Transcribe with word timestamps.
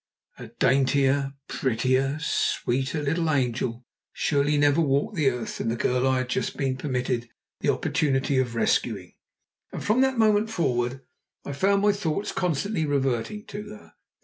A 0.39 0.47
daintier, 0.47 1.33
prettier, 1.47 2.17
sweeter 2.19 3.03
little 3.03 3.29
angel 3.29 3.85
surely 4.11 4.57
never 4.57 4.81
walked 4.81 5.15
the 5.15 5.29
earth 5.29 5.59
than 5.59 5.69
the 5.69 5.75
girl 5.75 6.07
I 6.07 6.17
had 6.17 6.29
just 6.29 6.57
been 6.57 6.75
permitted 6.75 7.29
the 7.59 7.69
opportunity 7.69 8.39
of 8.39 8.55
rescuing, 8.55 9.13
and 9.71 9.83
from 9.83 10.01
that 10.01 10.17
moment 10.17 10.49
forward 10.49 11.01
I 11.45 11.53
found 11.53 11.83
my 11.83 11.91
thoughts 11.91 12.31
constantly 12.31 12.83
reverting 12.83 13.45
to 13.49 13.69
her. 13.69 13.93